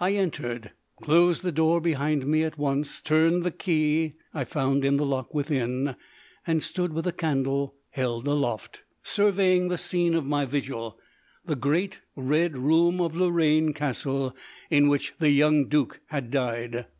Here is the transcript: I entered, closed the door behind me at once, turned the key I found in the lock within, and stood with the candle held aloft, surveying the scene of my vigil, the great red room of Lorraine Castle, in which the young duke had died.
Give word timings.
I 0.00 0.14
entered, 0.14 0.72
closed 1.00 1.44
the 1.44 1.52
door 1.52 1.80
behind 1.80 2.26
me 2.26 2.42
at 2.42 2.58
once, 2.58 3.00
turned 3.00 3.44
the 3.44 3.52
key 3.52 4.14
I 4.34 4.42
found 4.42 4.84
in 4.84 4.96
the 4.96 5.06
lock 5.06 5.32
within, 5.32 5.94
and 6.44 6.60
stood 6.60 6.92
with 6.92 7.04
the 7.04 7.12
candle 7.12 7.76
held 7.90 8.26
aloft, 8.26 8.82
surveying 9.04 9.68
the 9.68 9.78
scene 9.78 10.14
of 10.14 10.24
my 10.26 10.44
vigil, 10.44 10.98
the 11.44 11.54
great 11.54 12.00
red 12.16 12.56
room 12.58 13.00
of 13.00 13.14
Lorraine 13.16 13.72
Castle, 13.74 14.34
in 14.70 14.88
which 14.88 15.14
the 15.20 15.30
young 15.30 15.68
duke 15.68 16.00
had 16.06 16.32
died. 16.32 16.86